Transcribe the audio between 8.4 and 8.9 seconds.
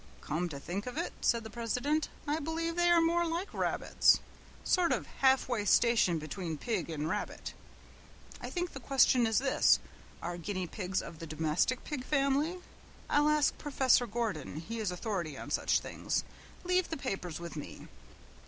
I think the